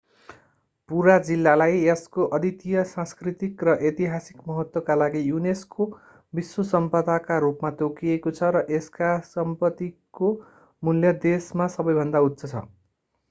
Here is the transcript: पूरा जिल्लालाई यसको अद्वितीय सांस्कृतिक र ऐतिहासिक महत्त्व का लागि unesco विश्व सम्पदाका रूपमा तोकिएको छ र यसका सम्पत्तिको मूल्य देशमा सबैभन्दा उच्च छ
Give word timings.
पूरा 0.89 1.15
जिल्लालाई 1.25 1.81
यसको 1.81 2.23
अद्वितीय 2.37 2.83
सांस्कृतिक 2.91 3.65
र 3.67 3.75
ऐतिहासिक 3.89 4.39
महत्त्व 4.47 4.81
का 4.87 4.95
लागि 5.01 5.21
unesco 5.33 5.87
विश्व 6.33 6.65
सम्पदाका 6.69 7.37
रूपमा 7.45 7.71
तोकिएको 7.83 8.33
छ 8.39 8.49
र 8.57 8.63
यसका 8.71 9.11
सम्पत्तिको 9.29 10.31
मूल्य 10.83 11.13
देशमा 11.21 11.69
सबैभन्दा 11.75 12.23
उच्च 12.29 12.41
छ 12.45 12.63